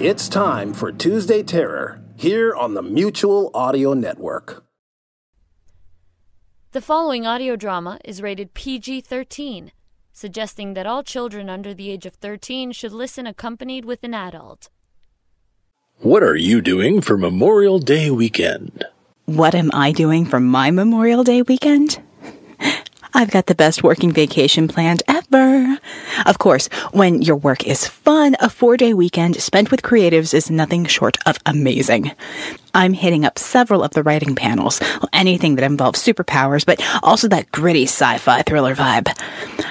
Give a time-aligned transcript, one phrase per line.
[0.00, 4.64] It's time for Tuesday Terror here on the Mutual Audio Network.
[6.72, 9.72] The following audio drama is rated PG 13,
[10.14, 14.70] suggesting that all children under the age of 13 should listen accompanied with an adult.
[15.98, 18.86] What are you doing for Memorial Day weekend?
[19.26, 22.00] What am I doing for my Memorial Day weekend?
[23.12, 25.78] I've got the best working vacation planned ever.
[26.26, 30.50] Of course, when your work is fun, a four day weekend spent with creatives is
[30.50, 32.12] nothing short of amazing.
[32.72, 34.80] I'm hitting up several of the writing panels,
[35.12, 39.08] anything that involves superpowers, but also that gritty sci fi thriller vibe.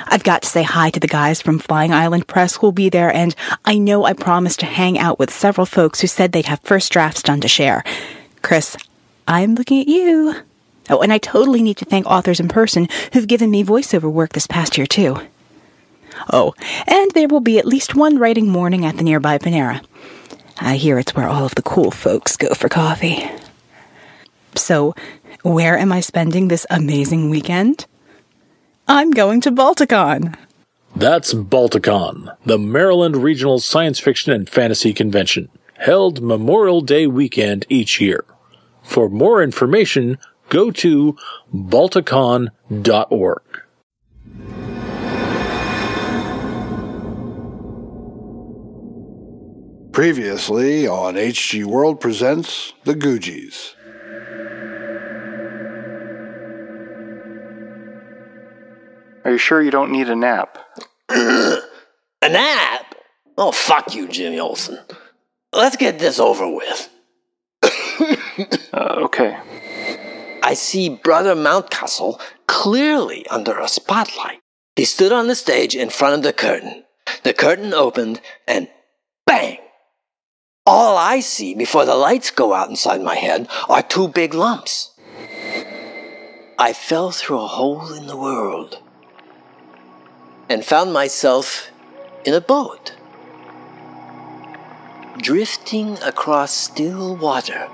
[0.08, 3.14] I've got to say hi to the guys from Flying Island Press who'll be there,
[3.14, 6.60] and I know I promised to hang out with several folks who said they'd have
[6.62, 7.84] first drafts done to share.
[8.42, 8.76] Chris,
[9.28, 10.36] I'm looking at you.
[10.90, 14.34] Oh, and I totally need to thank authors in person who've given me voiceover work
[14.34, 15.18] this past year, too.
[16.32, 16.54] Oh,
[16.88, 19.84] and there will be at least one writing morning at the nearby Panera.
[20.60, 23.30] I hear it's where all of the cool folks go for coffee.
[24.56, 24.94] So,
[25.44, 27.86] where am I spending this amazing weekend?
[28.88, 30.36] I'm going to Balticon.
[30.96, 38.02] That's Balticon, the Maryland Regional Science Fiction and Fantasy Convention, held Memorial Day weekend each
[38.02, 38.26] year.
[38.84, 40.18] For more information,
[40.50, 41.16] go to
[41.54, 43.42] balticon.org.
[49.92, 53.74] Previously on HG World Presents The Googies.
[59.26, 60.58] Are you sure you don't need a nap?
[61.10, 61.60] a
[62.24, 62.96] nap?
[63.38, 64.80] Oh, fuck you, Jimmy Olsen.
[65.52, 66.90] Let's get this over with.
[68.74, 69.38] uh, okay.
[70.50, 74.40] I see Brother Mountcastle clearly under a spotlight.
[74.76, 76.86] He stood on the stage in front of the curtain.
[77.22, 78.68] The curtain opened, and
[79.28, 79.60] bang!
[80.66, 84.90] All I see before the lights go out inside my head are two big lumps.
[86.58, 88.82] I fell through a hole in the world
[90.50, 91.70] and found myself
[92.26, 92.96] in a boat,
[95.22, 97.70] drifting across still water.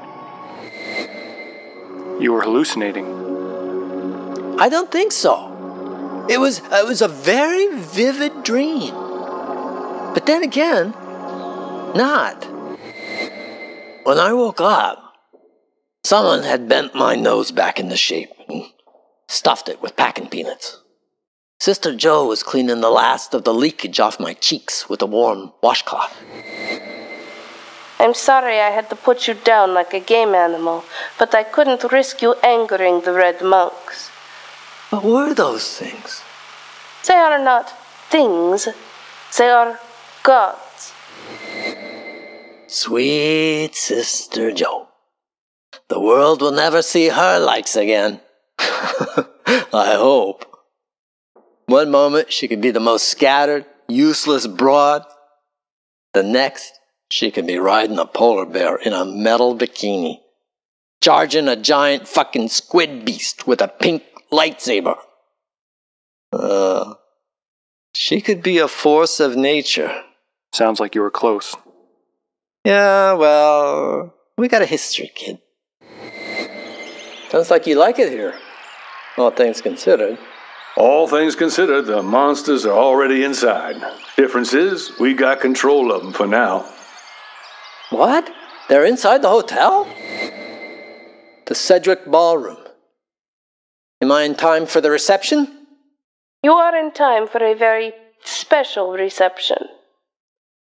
[2.19, 3.05] You were hallucinating.
[4.59, 6.25] I don't think so.
[6.29, 8.93] It was it was a very vivid dream.
[10.13, 10.91] But then again,
[11.93, 12.45] not.
[14.05, 15.13] When I woke up,
[16.05, 18.63] someone had bent my nose back into shape and
[19.27, 20.81] stuffed it with packing peanuts.
[21.59, 25.51] Sister Joe was cleaning the last of the leakage off my cheeks with a warm
[25.61, 26.15] washcloth.
[27.99, 30.83] I'm sorry I had to put you down like a game animal,
[31.17, 34.09] but I couldn't risk you angering the red monks.
[34.89, 36.21] What were those things?
[37.07, 37.69] They are not
[38.09, 38.67] things,
[39.37, 39.79] they are
[40.23, 40.93] gods.
[42.67, 44.87] Sweet Sister Joe.
[45.87, 48.19] The world will never see her likes again.
[48.59, 50.45] I hope.
[51.67, 55.03] One moment she could be the most scattered, useless broad.
[56.13, 56.79] The next,
[57.15, 60.19] she could be riding a polar bear in a metal bikini,
[61.01, 64.03] charging a giant fucking squid beast with a pink
[64.33, 64.97] lightsaber.
[66.33, 66.95] Uh,
[67.93, 70.03] she could be a force of nature.
[70.53, 71.55] Sounds like you were close.
[72.65, 75.39] Yeah, well, we got a history, kid.
[77.29, 78.37] Sounds like you like it here,
[79.17, 80.17] all things considered.
[80.75, 83.77] All things considered, the monsters are already inside.
[84.17, 86.74] Difference is, we got control of them for now.
[87.89, 88.31] What?
[88.67, 89.87] They're inside the hotel?
[91.45, 92.57] The Cedric Ballroom.
[94.01, 95.67] Am I in time for the reception?
[96.43, 97.93] You are in time for a very
[98.23, 99.57] special reception.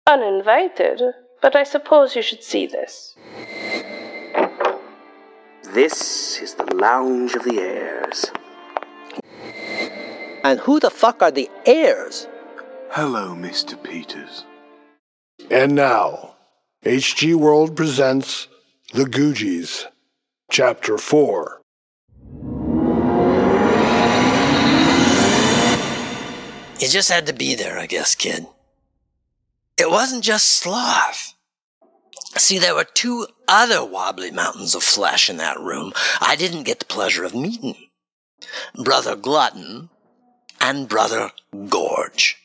[0.06, 1.02] Uninvited,
[1.42, 3.14] but I suppose you should see this.
[5.74, 8.26] This is the Lounge of the Heirs.
[10.42, 12.26] And who the fuck are the heirs?
[12.90, 13.80] Hello, Mr.
[13.82, 14.44] Peters.
[15.50, 16.36] And now,
[16.84, 18.46] HG World presents
[18.94, 19.86] The Googies,
[20.48, 21.60] Chapter 4.
[26.78, 28.46] You just had to be there, I guess, kid.
[29.76, 31.34] It wasn't just sloth.
[32.36, 36.78] See, there were two other wobbly mountains of flesh in that room I didn't get
[36.78, 37.88] the pleasure of meeting.
[38.76, 39.90] Brother Glutton
[40.60, 41.32] and Brother
[41.68, 42.36] Gorge.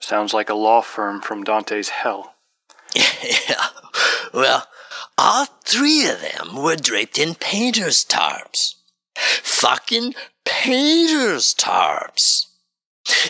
[0.00, 2.32] Sounds like a law firm from Dante's Hell.
[2.94, 3.66] Yeah.
[4.32, 4.66] Well,
[5.16, 8.74] all three of them were draped in painter's tarps.
[9.16, 12.46] Fucking painter's tarps.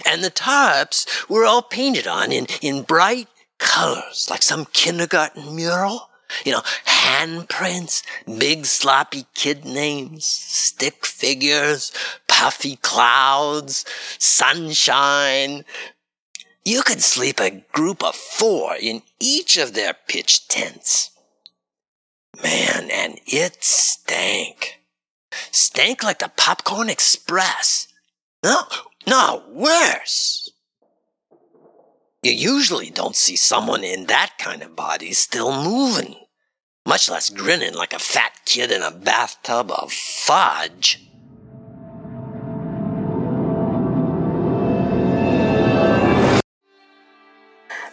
[0.05, 6.11] And the tarps were all painted on in, in bright colors, like some kindergarten mural.
[6.45, 8.03] You know, handprints,
[8.39, 11.93] big sloppy kid names, stick figures,
[12.27, 13.85] puffy clouds,
[14.19, 15.65] sunshine.
[16.67, 21.13] You could sleep a group of four in each of their pitch tents.
[22.43, 24.81] Man, and it stank.
[25.53, 27.87] Stank like the Popcorn Express.
[28.43, 28.63] No,
[29.07, 30.51] no, worse.
[32.25, 36.17] You usually don't see someone in that kind of body still moving,
[36.85, 41.06] much less grinning like a fat kid in a bathtub of fudge.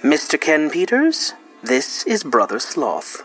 [0.04, 0.38] Mr.
[0.38, 1.32] Ken Peters,
[1.64, 3.24] this is Brother Sloth.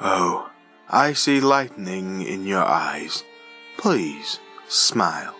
[0.00, 0.50] Oh,
[0.90, 3.22] I see lightning in your eyes.
[3.78, 5.36] Please, smile.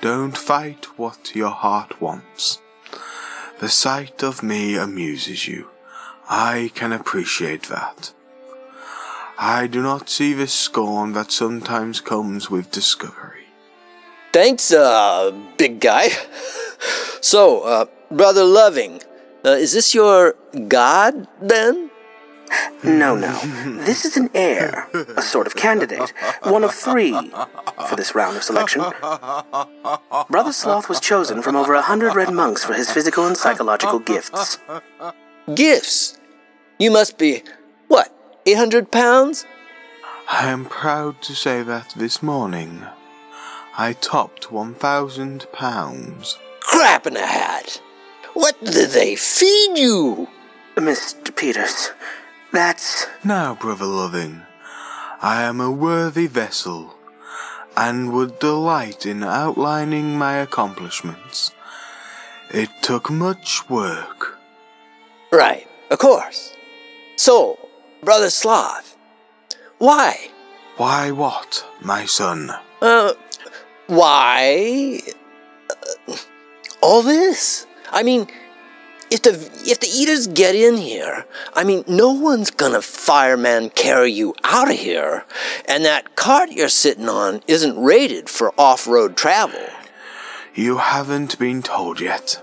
[0.00, 2.62] Don't fight what your heart wants.
[3.58, 5.70] The sight of me amuses you.
[6.30, 8.12] I can appreciate that.
[9.36, 13.46] I do not see the scorn that sometimes comes with discovery.
[14.32, 16.10] Thanks, uh, big guy.
[17.22, 19.00] So, uh, Brother Loving,
[19.46, 20.34] uh, is this your
[20.68, 21.90] god then?
[22.84, 23.38] No, no.
[23.84, 26.12] This is an heir, a sort of candidate,
[26.42, 27.12] one of three
[27.88, 28.82] for this round of selection.
[30.30, 33.98] Brother Sloth was chosen from over a hundred red monks for his physical and psychological
[33.98, 34.58] gifts.
[35.54, 36.18] Gifts?
[36.78, 37.42] You must be,
[37.88, 38.12] what,
[38.46, 39.44] 800 pounds?
[40.28, 42.84] I am proud to say that this morning
[43.78, 46.38] I topped 1,000 pounds.
[46.60, 47.80] Crap in a hat!
[48.36, 50.28] What did they feed you?
[50.76, 51.34] Mr.
[51.34, 51.92] Peters,
[52.52, 53.06] that's.
[53.24, 54.42] Now, brother loving,
[55.22, 56.94] I am a worthy vessel,
[57.78, 61.52] and would delight in outlining my accomplishments.
[62.50, 64.36] It took much work.
[65.32, 66.52] Right, of course.
[67.16, 67.58] So,
[68.02, 68.98] Brother Sloth,
[69.78, 70.28] why?
[70.76, 72.52] Why what, my son?
[72.82, 73.14] Uh,
[73.86, 75.00] why?
[75.70, 76.16] Uh,
[76.82, 77.65] all this?
[77.90, 78.28] I mean,
[79.10, 79.30] if the
[79.64, 84.70] if the eaters get in here, I mean, no one's gonna fireman carry you out
[84.70, 85.24] of here,
[85.66, 89.60] and that cart you're sitting on isn't rated for off-road travel.
[90.54, 92.42] You haven't been told yet.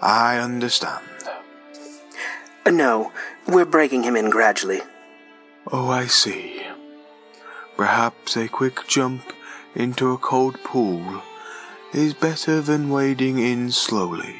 [0.00, 1.04] I understand.
[2.64, 3.12] Uh, no,
[3.48, 4.82] we're breaking him in gradually.
[5.72, 6.62] Oh, I see.
[7.76, 9.32] Perhaps a quick jump
[9.74, 11.22] into a cold pool
[11.96, 14.36] is better than wading in slowly.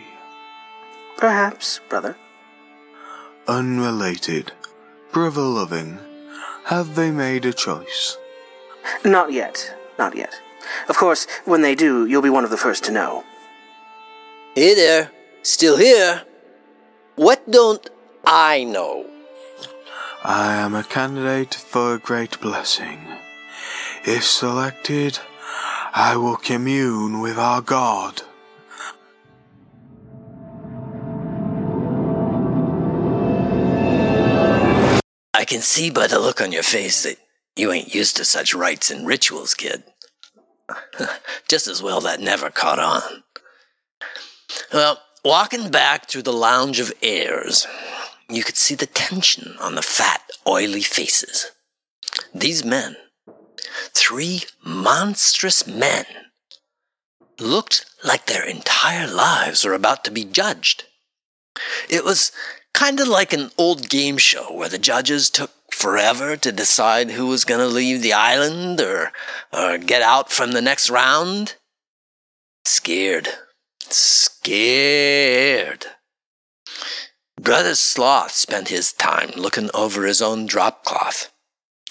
[1.17, 2.17] Perhaps, brother.
[3.49, 4.53] Unrelated,
[5.13, 5.99] brother loving,
[6.65, 8.19] have they made a choice?
[9.05, 10.41] Not yet, not yet.
[10.89, 13.25] Of course, when they do, you'll be one of the first to know.
[14.55, 15.11] Hey there,
[15.43, 16.23] still here?
[17.15, 17.89] What don't
[18.25, 19.07] I know?
[20.25, 23.01] I am a candidate for a great blessing.
[24.05, 25.21] If selected,
[25.99, 28.21] I will commune with our God.
[35.33, 37.17] I can see by the look on your face that
[37.57, 39.85] you ain't used to such rites and rituals, kid.
[41.49, 43.23] Just as well that never caught on.
[44.75, 47.67] Well, walking back through the lounge of heirs,
[48.29, 51.53] you could see the tension on the fat, oily faces.
[52.35, 52.99] These men,
[53.95, 56.05] three monstrous men,
[57.39, 60.85] looked like their entire lives were about to be judged.
[61.89, 62.33] It was
[62.75, 67.27] kind of like an old game show where the judges took forever to decide who
[67.27, 69.13] was going to leave the island or,
[69.53, 71.55] or get out from the next round.
[72.65, 73.29] Scared.
[73.89, 75.87] Scared.
[77.41, 81.31] Brother Sloth spent his time looking over his own drop cloth,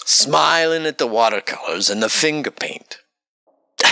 [0.06, 3.00] smiling at the watercolors and the finger paint.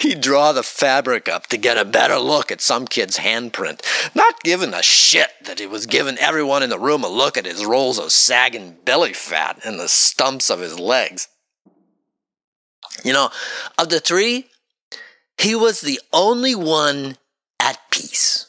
[0.00, 3.80] He'd draw the fabric up to get a better look at some kid's handprint,
[4.14, 7.46] not giving a shit that he was giving everyone in the room a look at
[7.46, 11.28] his rolls of sagging belly fat and the stumps of his legs.
[13.04, 13.30] You know,
[13.78, 14.46] of the three,
[15.38, 17.16] he was the only one
[17.60, 18.48] at peace.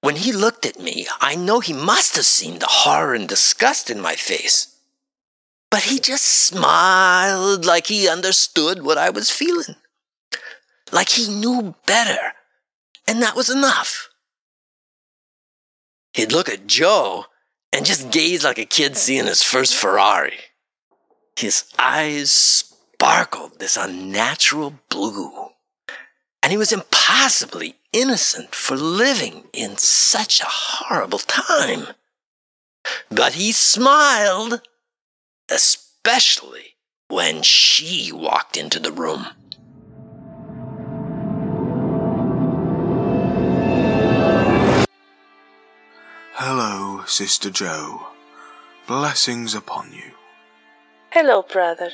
[0.00, 3.90] When he looked at me, I know he must have seen the horror and disgust
[3.90, 4.78] in my face.
[5.70, 9.76] But he just smiled like he understood what I was feeling.
[10.90, 12.32] Like he knew better.
[13.06, 14.08] And that was enough.
[16.14, 17.26] He'd look at Joe
[17.72, 20.38] and just gaze like a kid seeing his first Ferrari.
[21.38, 25.50] His eyes sparkled this unnatural blue.
[26.42, 31.88] And he was impossibly innocent for living in such a horrible time.
[33.10, 34.62] But he smiled,
[35.50, 36.76] especially
[37.08, 39.26] when she walked into the room.
[46.34, 48.06] Hello, Sister Joe.
[48.86, 50.12] Blessings upon you.
[51.10, 51.90] Hello, brother.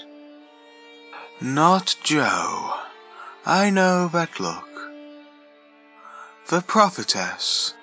[1.40, 2.74] Not Joe.
[3.44, 4.75] I know that look.
[6.48, 7.74] The prophetess.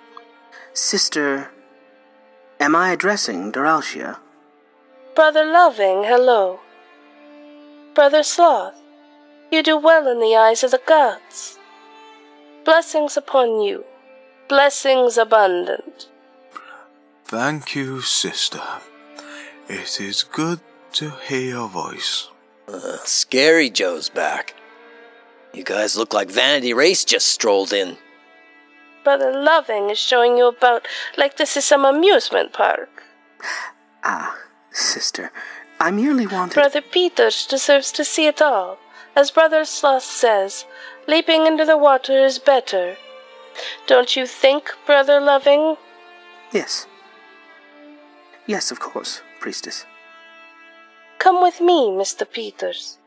[0.72, 1.52] Sister,
[2.62, 4.20] am I addressing Doralcia?
[5.16, 6.62] Brother Loving, hello.
[7.94, 8.76] Brother Sloth,
[9.52, 11.60] you do well in the eyes of the gods.
[12.64, 13.84] Blessings upon you,
[14.48, 16.08] blessings abundant.
[17.26, 18.64] Thank you, sister.
[19.68, 20.62] It is good
[20.94, 22.30] to hear your voice.
[22.70, 24.54] Uh, Scary Joe's back.
[25.54, 27.98] You guys look like Vanity Race just strolled in.
[29.04, 33.04] Brother Loving is showing you about like this is some amusement park.
[34.04, 34.38] Ah,
[34.72, 35.32] sister,
[35.80, 36.56] I merely wanted.
[36.56, 38.78] Brother Peters deserves to see it all.
[39.16, 40.66] As Brother Sloth says,
[41.08, 42.98] leaping into the water is better.
[43.86, 45.78] Don't you think, Brother Loving?
[46.52, 46.88] Yes.
[48.48, 49.86] Yes, of course, priestess.
[51.20, 52.30] Come with me, Mr.
[52.30, 52.98] Peters.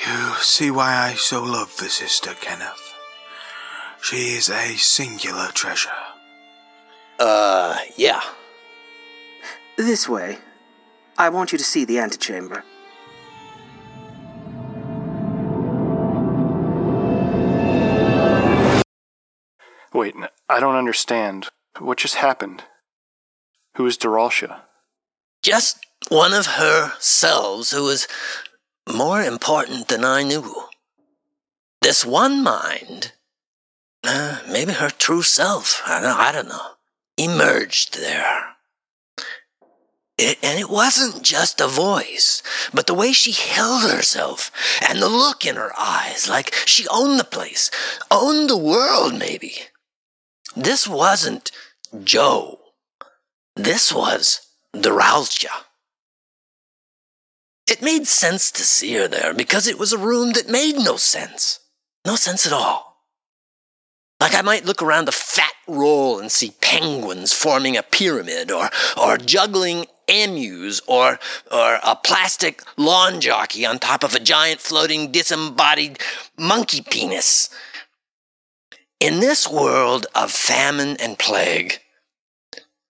[0.00, 2.91] You see why I so love the sister, Kenneth.
[4.02, 5.88] She is a singular treasure.
[7.20, 8.20] Uh, yeah.
[9.78, 10.38] This way.
[11.16, 12.64] I want you to see the antechamber.
[19.94, 20.16] Wait,
[20.48, 21.48] I don't understand.
[21.78, 22.64] What just happened?
[23.76, 24.62] Who is Doralcia?
[25.44, 25.78] Just
[26.08, 28.08] one of her selves who was
[28.92, 30.64] more important than I knew.
[31.82, 33.12] This one mind,
[34.04, 36.72] uh, maybe her true self, I don't, I don't know,
[37.16, 38.52] emerged there.
[40.18, 42.42] It, and it wasn't just a voice,
[42.72, 44.50] but the way she held herself
[44.86, 47.70] and the look in her eyes, like she owned the place,
[48.10, 49.54] owned the world, maybe.
[50.54, 51.50] This wasn't
[52.04, 52.60] Joe.
[53.56, 55.64] This was Doralcia.
[57.66, 60.96] It made sense to see her there because it was a room that made no
[60.96, 61.60] sense.
[62.04, 62.91] No sense at all.
[64.22, 68.70] Like I might look around a fat roll and see penguins forming a pyramid or,
[68.96, 71.18] or juggling emus or,
[71.50, 75.98] or a plastic lawn jockey on top of a giant floating disembodied
[76.38, 77.50] monkey penis.
[79.00, 81.80] In this world of famine and plague,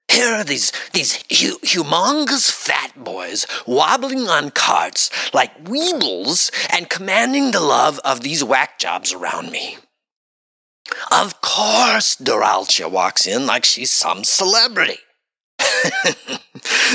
[0.08, 7.52] here are these, these hu- humongous fat boys wobbling on carts like weebles and commanding
[7.52, 9.78] the love of these whack jobs around me.
[11.10, 14.98] Of course, Doralcia walks in like she's some celebrity.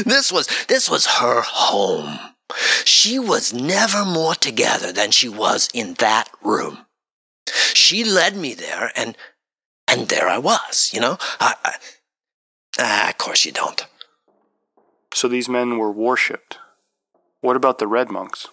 [0.05, 2.19] this was this was her home.
[2.85, 6.85] She was never more together than she was in that room.
[7.73, 9.17] She led me there, and
[9.87, 10.91] and there I was.
[10.93, 11.75] You know, I, I
[12.79, 13.85] Ah, of course you don't.
[15.13, 16.59] So these men were worshipped.
[17.41, 18.47] What about the red monks?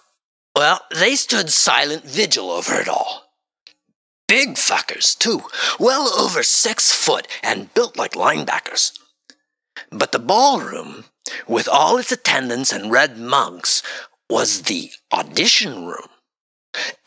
[0.55, 3.24] Well, they stood silent vigil over it all.
[4.27, 5.43] Big fuckers, too,
[5.79, 8.97] well over six foot and built like linebackers.
[9.91, 11.05] But the ballroom,
[11.47, 13.83] with all its attendants and red monks,
[14.29, 16.07] was the audition room.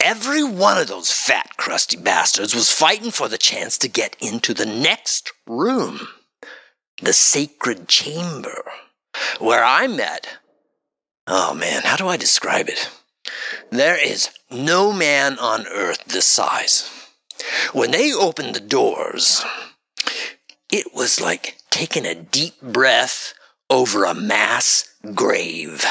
[0.01, 4.55] Every one of those fat, crusty bastards was fighting for the chance to get into
[4.55, 6.09] the next room
[7.01, 8.65] the sacred chamber,
[9.39, 10.39] where I met.
[11.27, 12.91] Oh man, how do I describe it?
[13.71, 16.91] There is no man on earth this size.
[17.73, 19.45] When they opened the doors,
[20.71, 23.35] it was like taking a deep breath
[23.71, 25.85] over a mass grave.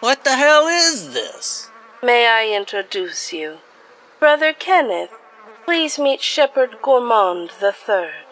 [0.00, 1.68] What the hell is this?
[2.02, 3.58] May I introduce you?
[4.26, 5.12] Brother Kenneth,
[5.64, 8.26] Please meet Shepherd Gourmand the Third.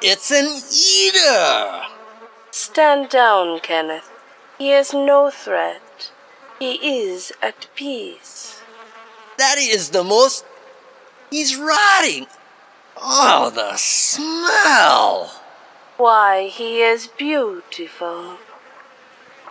[0.00, 1.82] It's an eater!
[2.52, 4.08] Stand down, Kenneth.
[4.56, 6.12] He is no threat.
[6.60, 8.60] He is at peace.
[9.36, 10.44] That is the most.
[11.28, 12.28] He's rotting.
[12.96, 15.42] Oh, the smell!
[15.96, 18.38] Why, he is beautiful.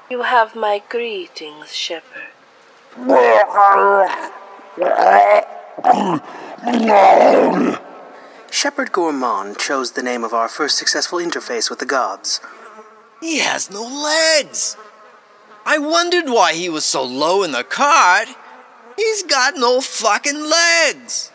[0.09, 2.31] You have my greetings, Shepherd.
[8.49, 12.39] Shepherd Gourmand chose the name of our first successful interface with the gods.
[13.19, 14.77] He has no legs.
[15.65, 18.29] I wondered why he was so low in the cart.
[18.95, 21.33] He's got no fucking legs.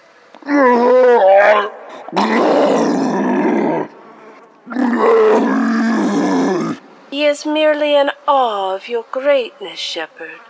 [7.10, 10.40] He is merely in awe of your greatness, Shepherd.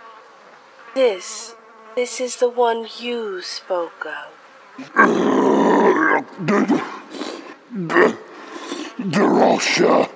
[0.95, 1.55] This,
[1.95, 4.29] this is the one you spoke of.
[8.99, 10.09] Drosha,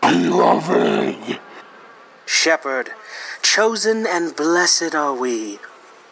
[0.00, 1.40] beloved.
[2.24, 2.90] Shepherd,
[3.42, 5.58] chosen and blessed are we.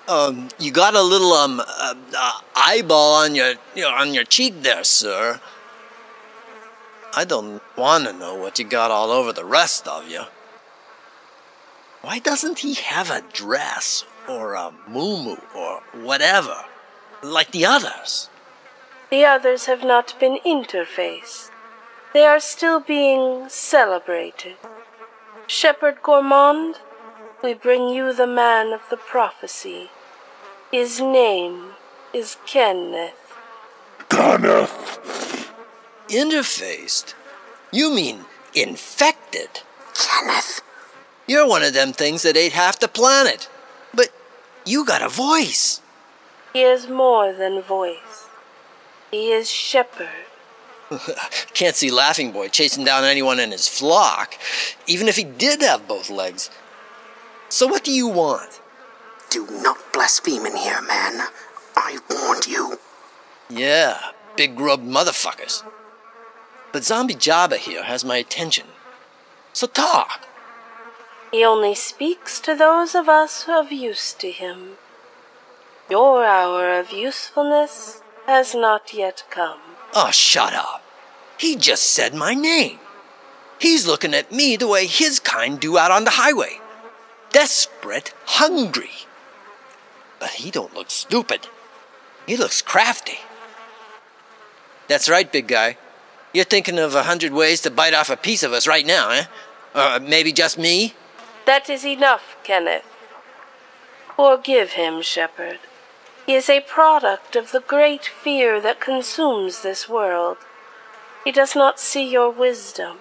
[0.06, 4.24] Um, you got a little um uh, uh, eyeball on your you know, on your
[4.24, 5.40] cheek there, sir.
[7.16, 10.22] I don't want to know what you got all over the rest of you.
[12.02, 16.64] Why doesn't he have a dress or a muumuu or whatever,
[17.22, 18.28] like the others?
[19.10, 21.50] The others have not been interfaced.
[22.12, 24.56] They are still being celebrated.
[25.46, 26.76] Shepherd Gourmand,
[27.42, 29.90] we bring you the man of the prophecy.
[30.72, 31.74] His name
[32.12, 33.14] is Kenneth.
[34.08, 35.23] Kenneth.
[36.08, 37.14] Interfaced?
[37.72, 39.60] You mean infected?
[39.94, 40.60] Kenneth.
[41.26, 43.48] You're one of them things that ate half the planet.
[43.94, 44.10] But
[44.66, 45.80] you got a voice.
[46.52, 48.28] He is more than voice.
[49.10, 50.08] He is shepherd.
[51.54, 54.34] Can't see Laughing Boy chasing down anyone in his flock,
[54.86, 56.50] even if he did have both legs.
[57.48, 58.60] So what do you want?
[59.30, 61.26] Do not blaspheme in here, man.
[61.76, 62.78] I warned you.
[63.48, 63.98] Yeah,
[64.36, 65.62] big grubbed motherfuckers.
[66.74, 68.66] But Zombie Jabba here has my attention.
[69.52, 70.26] So talk.
[71.30, 74.72] He only speaks to those of us of use to him.
[75.88, 79.60] Your hour of usefulness has not yet come.
[79.94, 80.82] Oh, shut up.
[81.38, 82.80] He just said my name.
[83.60, 86.58] He's looking at me the way his kind do out on the highway.
[87.30, 89.06] Desperate, hungry.
[90.18, 91.46] But he don't look stupid.
[92.26, 93.20] He looks crafty.
[94.88, 95.76] That's right, big guy.
[96.34, 99.10] You're thinking of a hundred ways to bite off a piece of us right now,
[99.10, 99.24] eh?
[99.72, 100.94] Or maybe just me?
[101.46, 102.84] That is enough, Kenneth.
[104.16, 105.60] Forgive him, Shepherd.
[106.26, 110.38] He is a product of the great fear that consumes this world.
[111.24, 112.98] He does not see your wisdom.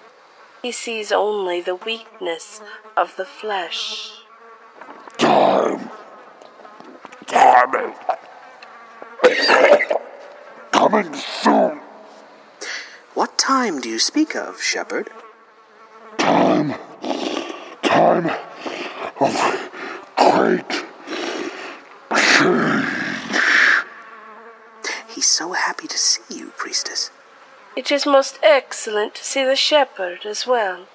[0.62, 2.60] He sees only the weakness
[2.96, 4.12] of the flesh.
[5.18, 5.90] Time.
[7.26, 7.94] Time.
[10.70, 11.83] Coming soon.
[13.14, 15.08] What time do you speak of, Shepherd?
[16.18, 16.74] Time.
[17.82, 18.28] Time
[19.20, 19.70] of
[20.16, 20.68] great
[22.16, 22.84] change.
[25.06, 27.12] He's so happy to see you, priestess.
[27.76, 30.86] It is most excellent to see the shepherd as well.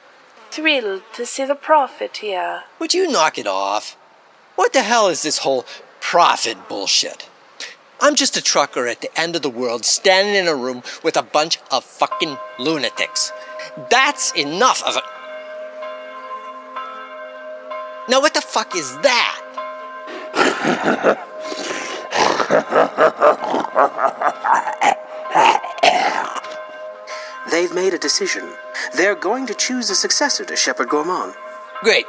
[0.51, 2.63] Thrilled to see the prophet here.
[2.79, 3.95] Would you knock it off?
[4.55, 5.65] What the hell is this whole
[6.01, 7.28] prophet bullshit?
[8.01, 11.17] I'm just a trucker at the end of the world standing in a room with
[11.17, 13.31] a bunch of fucking lunatics.
[13.89, 15.01] That's enough of a.
[18.09, 19.45] Now, what the fuck is that?
[27.51, 28.53] They've made a decision.
[28.95, 31.33] They're going to choose a successor to Shepherd Gourmand.
[31.81, 32.05] Great.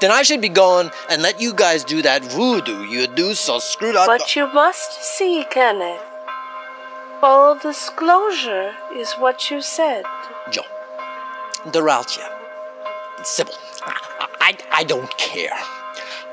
[0.00, 3.58] Then I should be gone and let you guys do that voodoo you do so
[3.58, 4.06] screwed up.
[4.06, 6.00] But you must see, Kenneth.
[7.20, 10.04] Full disclosure is what you said.
[10.50, 10.62] Joe.
[11.66, 12.26] Doralcia.
[13.22, 13.54] Sybil.
[13.82, 15.52] I, I, I don't care.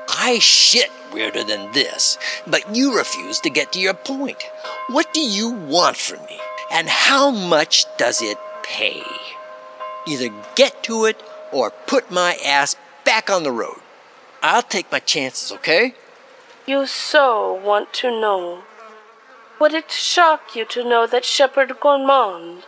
[0.08, 4.42] I shit weirder than this, but you refuse to get to your point.
[4.88, 6.40] What do you want from me?
[6.72, 9.02] And how much does it pay?
[10.06, 11.22] Either get to it
[11.52, 12.76] or put my ass
[13.08, 13.80] back on the road.
[14.42, 15.94] I'll take my chances, okay?
[16.66, 18.64] You so want to know.
[19.58, 22.64] Would it shock you to know that Shepherd Gourmand,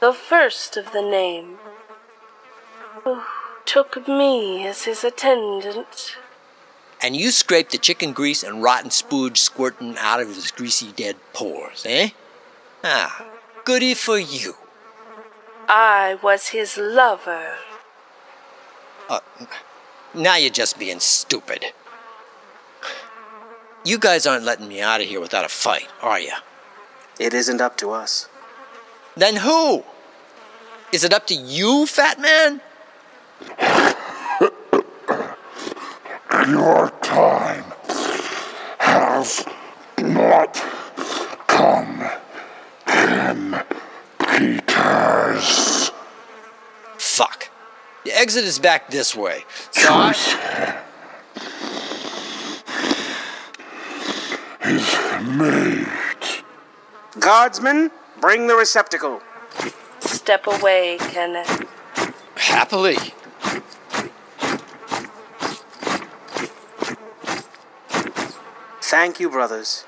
[0.00, 1.56] the first of the name,
[3.02, 3.22] who
[3.64, 6.18] took me as his attendant,
[7.00, 11.16] and you scraped the chicken grease and rotten spooge squirting out of his greasy dead
[11.32, 12.10] pores, eh?
[12.84, 13.24] Ah,
[13.64, 14.54] goody for you.
[15.66, 17.54] I was his lover.
[19.08, 19.20] Uh,
[20.14, 21.64] now you're just being stupid.
[23.84, 26.32] You guys aren't letting me out of here without a fight, are you?
[27.18, 28.28] It isn't up to us.
[29.16, 29.84] Then who?
[30.92, 32.60] Is it up to you, fat man?
[36.48, 37.64] Your time
[38.78, 39.44] has
[39.98, 40.54] not
[41.46, 42.04] come,
[42.86, 43.56] Kim
[44.18, 45.67] Peters.
[48.18, 48.26] Fuck.
[48.26, 49.44] The exit is back this way.
[49.70, 50.82] So I-
[54.64, 55.86] is made.
[57.18, 59.22] Guardsmen, bring the receptacle.
[60.00, 61.64] Step away, Kenneth.
[62.36, 62.98] Happily.
[68.82, 69.84] Thank you, brothers.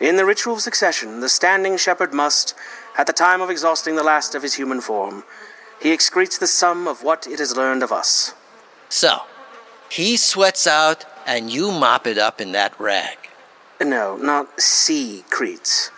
[0.00, 2.54] In the ritual of succession, the standing shepherd must,
[2.98, 5.24] at the time of exhausting the last of his human form,
[5.82, 8.34] he excretes the sum of what it has learned of us.
[8.88, 9.22] So,
[9.90, 13.18] he sweats out and you mop it up in that rag.
[13.80, 15.90] No, not secretes.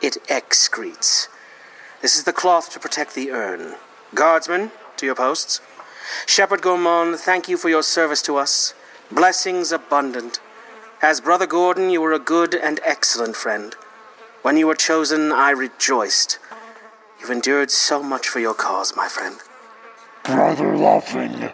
[0.00, 1.26] It excretes.
[2.00, 3.74] This is the cloth to protect the urn.
[4.14, 5.60] Guardsmen, to your posts.
[6.26, 8.74] Shepherd Gourmand, thank you for your service to us.
[9.10, 10.38] Blessings abundant.
[11.00, 13.74] As Brother Gordon, you were a good and excellent friend.
[14.42, 16.38] When you were chosen, I rejoiced.
[17.22, 19.36] You've endured so much for your cause, my friend.
[20.24, 21.52] Brother loving.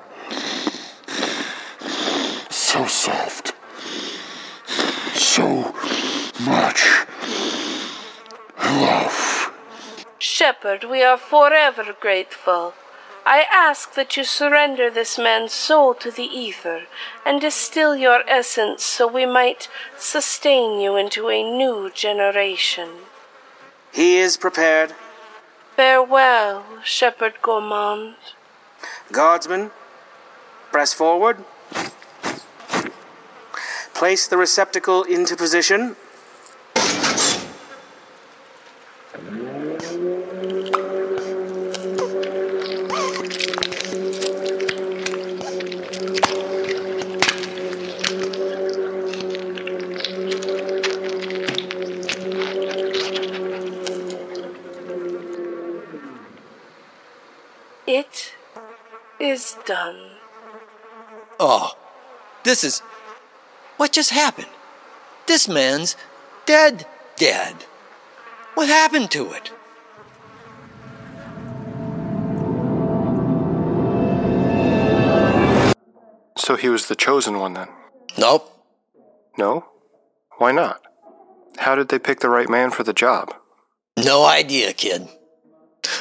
[2.49, 3.53] So soft.
[5.15, 5.75] So
[6.41, 7.05] much
[8.65, 9.53] love.
[10.19, 12.73] Shepherd, we are forever grateful.
[13.27, 16.85] I ask that you surrender this man's soul to the ether
[17.27, 22.89] and distill your essence so we might sustain you into a new generation.
[23.93, 24.95] He is prepared.
[25.79, 28.17] Farewell, Shepherd Gourmand.
[29.13, 29.71] Guardsmen,
[30.73, 31.45] press forward.
[33.95, 35.95] Place the receptacle into position.
[59.69, 60.01] Done.
[61.39, 61.77] Oh,
[62.43, 62.81] this is.
[63.77, 64.49] What just happened?
[65.27, 65.95] This man's
[66.47, 67.55] dead, dead.
[68.55, 69.53] What happened to it?
[76.39, 77.69] So he was the chosen one then?
[78.17, 78.51] Nope.
[79.37, 79.67] No?
[80.39, 80.81] Why not?
[81.59, 83.35] How did they pick the right man for the job?
[83.99, 85.09] No idea, kid.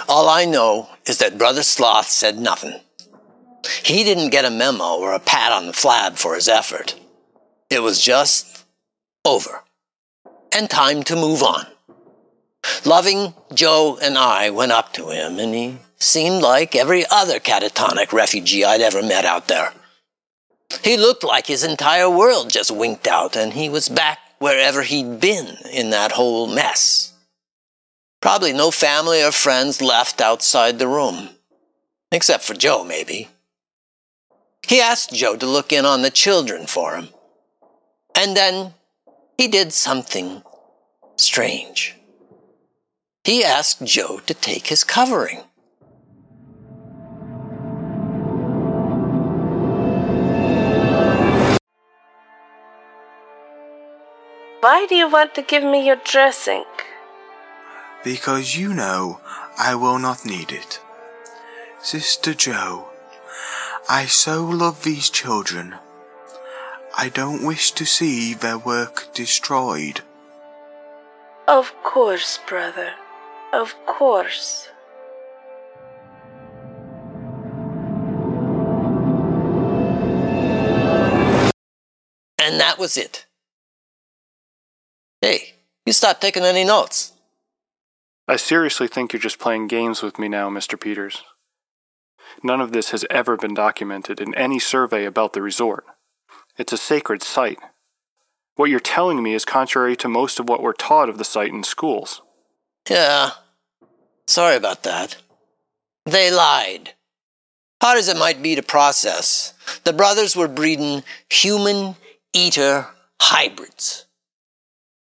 [0.08, 2.80] All I know is that Brother Sloth said nothing.
[3.84, 6.96] He didn't get a memo or a pat on the flab for his effort.
[7.70, 8.66] It was just
[9.26, 9.64] over.
[10.56, 11.66] And time to move on.
[12.86, 18.14] Loving Joe and I went up to him, and he seemed like every other catatonic
[18.14, 19.74] refugee I'd ever met out there.
[20.84, 25.20] He looked like his entire world just winked out, and he was back wherever he'd
[25.20, 27.14] been in that whole mess.
[28.22, 31.30] Probably no family or friends left outside the room.
[32.12, 33.30] Except for Joe, maybe.
[34.68, 37.10] He asked Joe to look in on the children for him.
[38.14, 38.74] And then
[39.38, 40.44] he did something
[41.16, 41.96] strange.
[43.24, 45.44] He asked Joe to take his covering.
[54.60, 56.66] Why do you want to give me your dressing?
[58.04, 59.22] Because you know
[59.58, 60.82] I will not need it.
[61.82, 62.87] Sister Joe,
[63.90, 65.76] I so love these children.
[66.98, 70.02] I don't wish to see their work destroyed.
[71.48, 72.92] Of course, brother.
[73.54, 74.68] Of course.
[82.38, 83.26] And that was it.
[85.22, 85.54] Hey,
[85.86, 87.14] you stop taking any notes.
[88.28, 90.78] I seriously think you're just playing games with me now, Mr.
[90.78, 91.24] Peters.
[92.44, 95.86] None of this has ever been documented in any survey about the resort.
[96.58, 97.60] It's a sacred site.
[98.56, 101.52] What you're telling me is contrary to most of what we're taught of the site
[101.54, 102.22] in schools.
[102.90, 103.32] Yeah.
[104.26, 105.18] Sorry about that.
[106.06, 106.94] They lied.
[107.82, 111.96] Hard as it might be to process, the brothers were breeding human
[112.34, 112.88] eater
[113.22, 114.06] hybrids.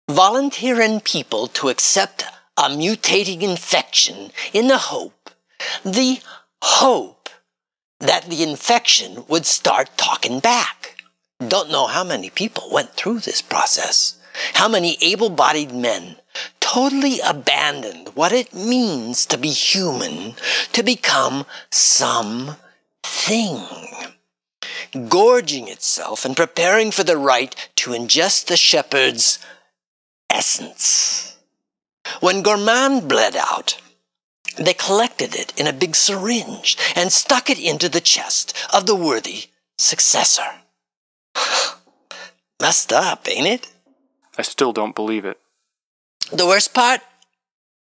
[0.10, 2.24] Volunteering people to accept
[2.58, 5.30] a mutating infection in the hope,
[5.86, 6.20] the
[6.62, 7.30] hope
[8.00, 11.04] that the infection would start talking back.
[11.46, 14.20] Don't know how many people went through this process.
[14.54, 16.18] How many able bodied men
[16.60, 20.36] totally abandoned what it means to be human,
[20.74, 22.56] to become some
[23.04, 23.64] thing,
[25.08, 29.40] gorging itself and preparing for the right to ingest the shepherd's
[30.30, 31.38] essence.
[32.20, 33.78] When Gourmand bled out,
[34.58, 38.96] they collected it in a big syringe and stuck it into the chest of the
[38.96, 39.46] worthy
[39.78, 40.62] successor.
[42.62, 43.72] Messed up, ain't it?
[44.38, 45.40] I still don't believe it.
[46.32, 47.02] The worst part?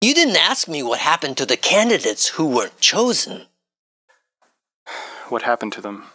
[0.00, 3.46] You didn't ask me what happened to the candidates who weren't chosen.
[5.28, 6.06] What happened to them?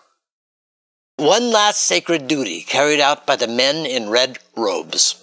[1.17, 5.21] One last sacred duty carried out by the men in red robes.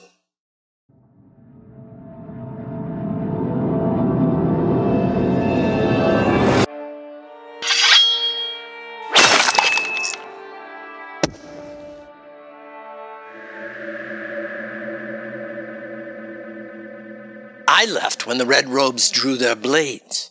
[17.83, 20.31] I left when the red robes drew their blades.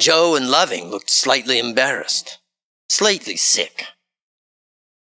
[0.00, 2.40] Joe and Loving looked slightly embarrassed,
[2.88, 3.86] slightly sick.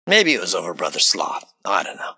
[0.07, 1.53] Maybe it was over Brother Sloth.
[1.63, 2.13] I don't know.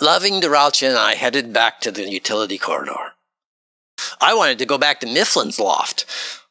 [0.00, 3.12] Loving, Doralcia, and I headed back to the utility corridor.
[4.20, 6.04] I wanted to go back to Mifflin's loft,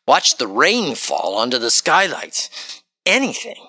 [0.07, 3.67] watch the rain fall onto the skylights, anything.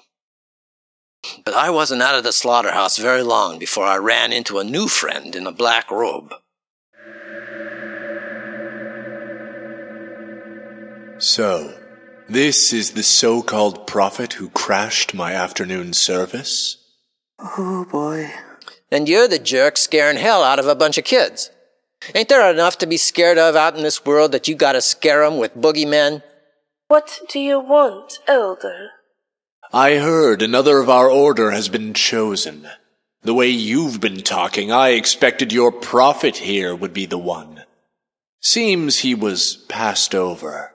[1.45, 4.87] But I wasn't out of the slaughterhouse very long before I ran into a new
[4.87, 6.35] friend in a black robe.
[11.19, 11.73] So,
[12.29, 16.77] this is the so called prophet who crashed my afternoon service?
[17.39, 18.31] Oh boy.
[18.91, 21.51] And you're the jerk scaring hell out of a bunch of kids.
[22.15, 25.25] Ain't there enough to be scared of out in this world that you gotta scare
[25.25, 26.23] 'em with boogeymen?
[26.89, 28.91] What do you want, Elder?
[29.73, 32.69] I heard another of our order has been chosen.
[33.23, 37.65] The way you've been talking, I expected your prophet here would be the one.
[38.41, 40.73] Seems he was passed over.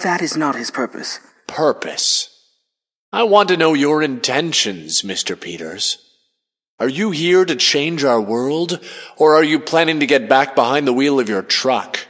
[0.00, 1.20] That is not his purpose.
[1.46, 2.30] Purpose?
[3.12, 5.38] I want to know your intentions, Mr.
[5.38, 5.98] Peters.
[6.80, 8.80] Are you here to change our world,
[9.18, 12.00] or are you planning to get back behind the wheel of your truck?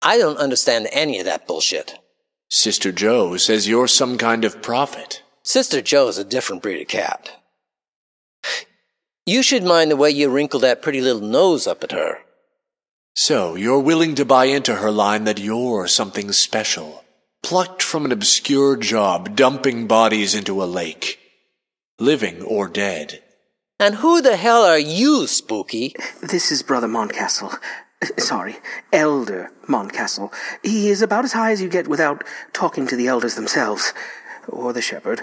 [0.00, 1.98] I don't understand any of that bullshit.
[2.48, 5.22] Sister Joe says you're some kind of prophet.
[5.42, 7.30] Sister Joe's a different breed of cat.
[9.26, 12.20] You should mind the way you wrinkle that pretty little nose up at her.
[13.20, 17.02] So, you're willing to buy into her line that you're something special,
[17.42, 21.18] plucked from an obscure job, dumping bodies into a lake,
[21.98, 23.20] living or dead.
[23.80, 25.96] And who the hell are you, Spooky?
[26.22, 27.54] This is Brother Montcastle.
[28.00, 28.58] Uh, sorry,
[28.92, 30.32] Elder Montcastle.
[30.62, 33.92] He is about as high as you get without talking to the elders themselves,
[34.46, 35.22] or the shepherd.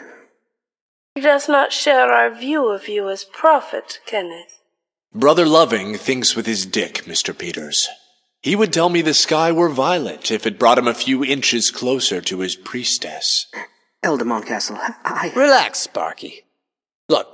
[1.15, 4.64] He does not share our view of you as prophet, Kenneth.
[5.15, 7.36] Brother Loving thinks with his dick, Mr.
[7.36, 7.88] Peters.
[8.41, 11.71] He would tell me the sky were violet if it brought him a few inches
[11.71, 13.47] closer to his priestess.
[14.04, 15.32] Elder Montcastle, I.
[15.34, 16.43] Relax, Sparky.
[17.08, 17.30] Look,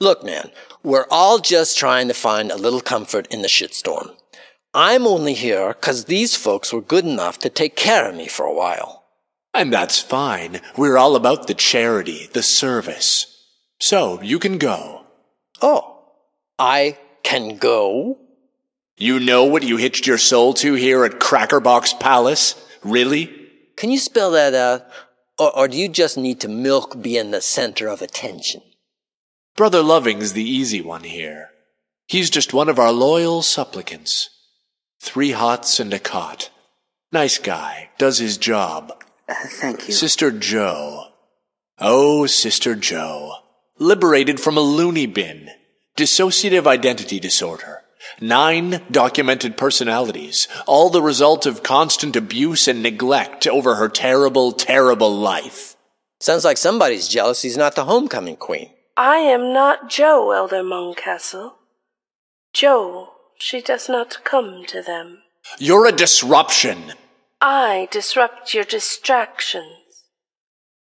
[0.00, 0.50] look, man,
[0.82, 4.16] we're all just trying to find a little comfort in the shitstorm.
[4.74, 8.44] I'm only here 'cause these folks were good enough to take care of me for
[8.44, 9.04] a while.
[9.54, 10.60] And that's fine.
[10.76, 13.26] We're all about the charity, the service.
[13.78, 15.06] So, you can go.
[15.62, 16.06] Oh,
[16.58, 16.98] I
[17.30, 18.18] can go?
[18.96, 22.56] You know what you hitched your soul to here at Crackerbox Palace?
[22.82, 23.26] Really?
[23.76, 24.82] Can you spell that out?
[25.38, 28.62] Or, or do you just need to milk being the center of attention?
[29.56, 31.50] Brother Loving's the easy one here.
[32.08, 34.28] He's just one of our loyal supplicants.
[35.00, 36.50] Three hots and a cot.
[37.12, 38.92] Nice guy, does his job.
[39.28, 39.94] Uh, thank you.
[39.94, 41.04] Sister Joe.
[41.78, 43.34] Oh, Sister Joe.
[43.78, 45.48] Liberated from a loony bin.
[46.00, 47.82] Dissociative identity disorder.
[48.22, 55.14] Nine documented personalities, all the result of constant abuse and neglect over her terrible, terrible
[55.14, 55.76] life.
[56.18, 58.70] Sounds like somebody's jealous he's not the homecoming queen.
[58.96, 61.56] I am not Joe, Elder Moncastle.
[62.54, 65.18] Joe, she does not come to them.
[65.58, 66.94] You're a disruption.
[67.42, 70.04] I disrupt your distractions.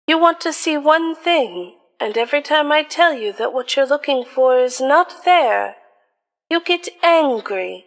[0.08, 3.86] You want to see one thing, and every time I tell you that what you're
[3.86, 5.76] looking for is not there,
[6.50, 7.84] you get angry,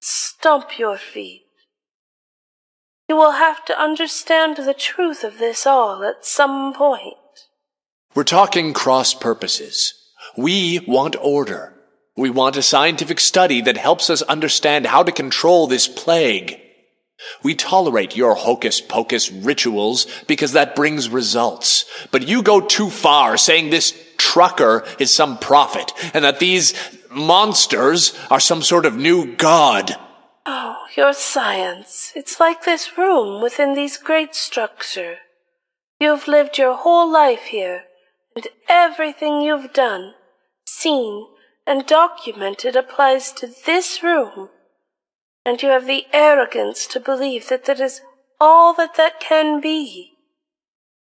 [0.00, 1.42] stomp your feet.
[3.08, 7.16] You will have to understand the truth of this all at some point.
[8.14, 9.94] We're talking cross purposes.
[10.36, 11.74] We want order.
[12.16, 16.60] We want a scientific study that helps us understand how to control this plague.
[17.42, 21.84] We tolerate your hocus pocus rituals because that brings results.
[22.10, 26.74] But you go too far saying this trucker is some prophet and that these
[27.10, 29.96] monsters are some sort of new god.
[30.46, 32.12] Oh, your science.
[32.14, 35.18] It's like this room within these great structure.
[36.00, 37.84] You've lived your whole life here,
[38.34, 40.14] and everything you've done,
[40.64, 41.26] seen,
[41.66, 44.48] and documented applies to this room.
[45.44, 48.02] And you have the arrogance to believe that that is
[48.40, 50.12] all that that can be.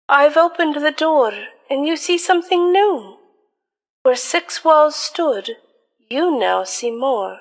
[0.10, 1.34] I've opened the door,
[1.70, 3.18] and you see something new.
[4.04, 5.58] Where six walls stood,
[6.10, 7.40] you now see more.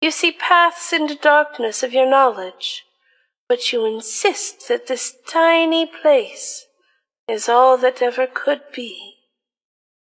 [0.00, 2.84] You see paths into darkness of your knowledge,
[3.48, 6.66] but you insist that this tiny place
[7.28, 9.14] is all that ever could be.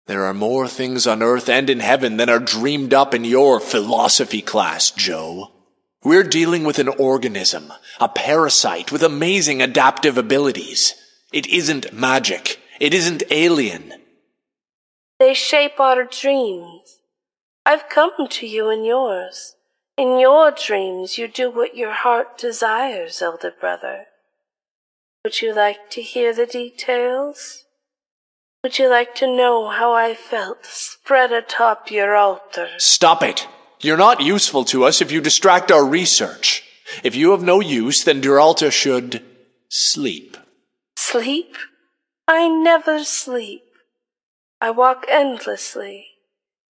[0.05, 3.59] There are more things on earth and in heaven than are dreamed up in your
[3.59, 5.52] philosophy class, Joe.
[6.03, 10.95] We're dealing with an organism, a parasite with amazing adaptive abilities.
[11.31, 12.59] It isn't magic.
[12.79, 13.93] It isn't alien.
[15.19, 16.99] They shape our dreams.
[17.65, 19.55] I've come to you in yours.
[19.97, 24.07] In your dreams, you do what your heart desires, elder brother.
[25.23, 27.63] Would you like to hear the details?
[28.61, 32.69] Would you like to know how I felt spread atop your altar?
[32.77, 33.47] Stop it!
[33.83, 36.63] You're not useful to us if you distract our research.
[37.03, 39.21] If you have no use, then Doralcia should
[39.67, 40.37] sleep.
[40.95, 41.57] Sleep?
[42.25, 43.63] I never sleep.
[44.61, 46.05] I walk endlessly,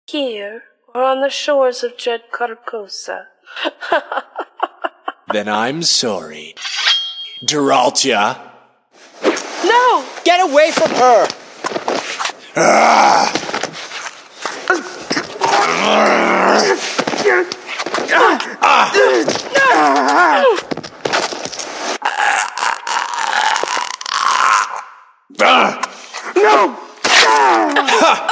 [0.08, 3.26] here or on the shores of dread Carcosa.
[5.32, 6.56] then I'm sorry.
[7.44, 8.40] Doralcia.
[9.64, 10.04] No!
[10.24, 11.28] Get away from her!
[12.56, 13.32] Ah!
[26.36, 28.22] No!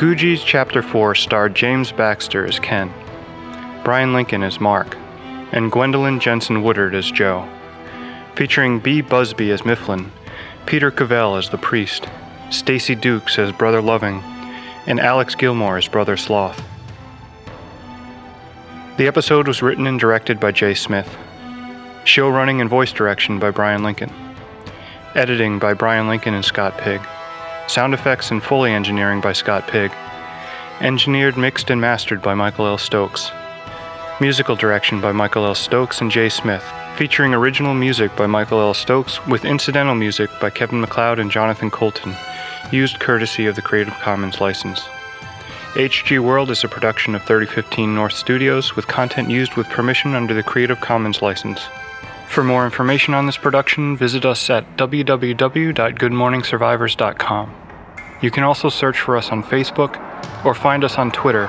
[0.00, 2.90] Googies Chapter 4 starred James Baxter as Ken,
[3.84, 4.96] Brian Lincoln as Mark,
[5.52, 7.46] and Gwendolyn Jensen Woodard as Joe,
[8.34, 9.02] featuring B.
[9.02, 10.10] Busby as Mifflin,
[10.64, 12.08] Peter Cavell as the priest,
[12.48, 14.22] Stacy Dukes as Brother Loving,
[14.86, 16.64] and Alex Gilmore as Brother Sloth.
[18.96, 21.14] The episode was written and directed by Jay Smith.
[22.04, 24.10] Show running and voice direction by Brian Lincoln.
[25.14, 27.02] Editing by Brian Lincoln and Scott Pig.
[27.70, 29.92] Sound effects and Foley engineering by Scott Pig.
[30.80, 32.76] Engineered, mixed, and mastered by Michael L.
[32.76, 33.30] Stokes.
[34.20, 35.54] Musical direction by Michael L.
[35.54, 36.64] Stokes and Jay Smith,
[36.96, 38.74] featuring original music by Michael L.
[38.74, 42.16] Stokes with incidental music by Kevin MacLeod and Jonathan Coulton,
[42.72, 44.80] used courtesy of the Creative Commons license.
[45.74, 50.34] HG World is a production of 3015 North Studios with content used with permission under
[50.34, 51.68] the Creative Commons license.
[52.30, 57.54] For more information on this production, visit us at www.goodmorningsurvivors.com.
[58.22, 61.46] You can also search for us on Facebook or find us on Twitter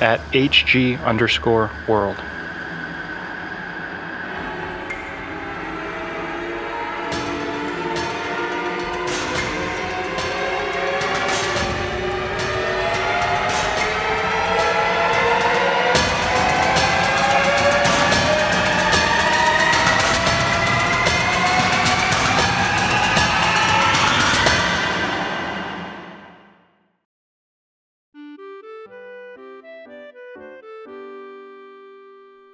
[0.00, 2.18] at HG underscore world.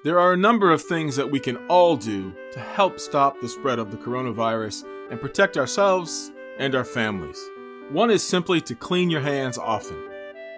[0.09, 3.47] There are a number of things that we can all do to help stop the
[3.47, 7.39] spread of the coronavirus and protect ourselves and our families.
[7.91, 10.03] One is simply to clean your hands often.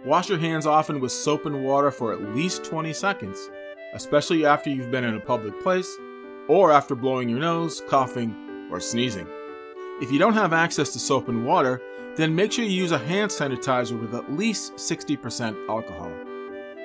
[0.05, 3.51] Wash your hands often with soap and water for at least 20 seconds,
[3.93, 5.99] especially after you've been in a public place
[6.47, 9.27] or after blowing your nose, coughing, or sneezing.
[10.01, 11.83] If you don't have access to soap and water,
[12.15, 16.13] then make sure you use a hand sanitizer with at least 60% alcohol.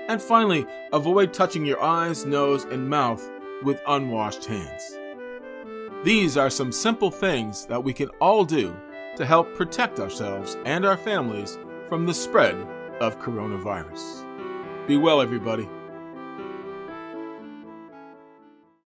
[0.07, 3.27] And finally, avoid touching your eyes, nose, and mouth
[3.63, 4.97] with unwashed hands.
[6.03, 8.75] These are some simple things that we can all do
[9.17, 11.57] to help protect ourselves and our families
[11.89, 12.55] from the spread
[12.99, 14.25] of coronavirus.
[14.87, 15.67] Be well, everybody.